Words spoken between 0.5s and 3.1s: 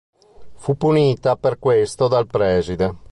Fu punita per questo dal preside.